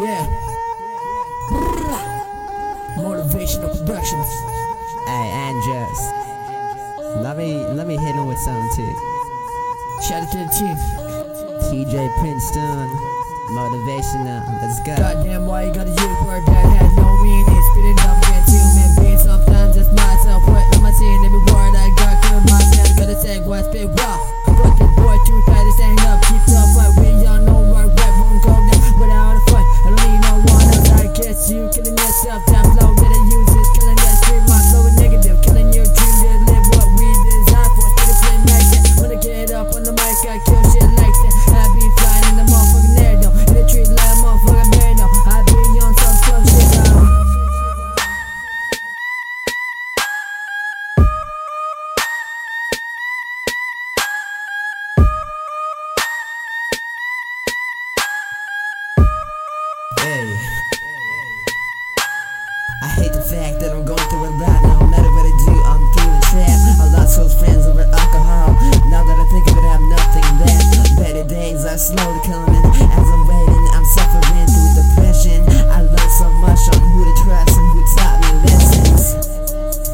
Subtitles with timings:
[0.00, 0.24] Yeah.
[2.96, 4.30] Motivational Productions.
[5.04, 6.00] Hey, Andros.
[7.20, 8.94] Let me let me hit him with something too.
[10.08, 10.76] Shout out to the team.
[11.68, 12.88] TJ Princeton,
[13.52, 14.40] motivational.
[14.62, 14.96] Let's go.
[14.96, 17.62] Goddamn, why you gotta use word that has no meaning?
[17.72, 19.22] Spitting up against human beings.
[19.24, 20.48] Sometimes it's myself.
[20.48, 21.24] What am I saying?
[21.26, 22.96] Every word I got, kill myself.
[22.96, 24.39] Gotta say what spit raw.
[32.24, 32.44] You yourself.
[32.46, 34.44] That flow that I use is killing that street.
[34.48, 35.40] My flow is negative.
[35.42, 37.88] Killing your dream to live what we design for.
[37.88, 38.84] It flame like that.
[39.00, 41.34] When I get up on the mic, I kill shit like that.
[41.54, 43.32] I be flying in the motherfucking air though.
[43.32, 45.08] In the tree like motherfucking bear though.
[45.26, 47.08] I be on some slow shit though.
[60.00, 60.39] Hey
[63.30, 64.58] fact that I'm going through a lot.
[64.66, 66.58] No matter what I do, I'm through the trap.
[66.82, 68.58] I lost close friends over alcohol.
[68.90, 70.66] Now that I think of it, I have nothing left.
[70.98, 72.58] Better days are slowly coming.
[72.58, 75.38] As I'm waiting, I'm suffering through depression.
[75.70, 79.02] I learned so much on who to trust and who taught me lessons.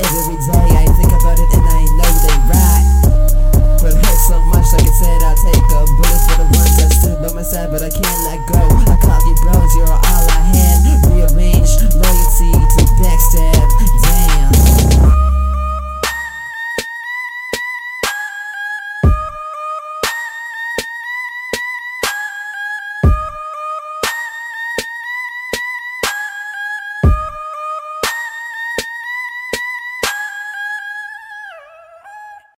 [0.00, 2.86] Every day I think about it and I know they right.
[3.84, 6.74] But it hurts so much, like I said, I'll take a bullet for the ones
[6.80, 8.64] that stood by my side, but I can't let go.
[8.64, 11.04] I call you bros, you're all I had.
[11.12, 11.84] Rearranged.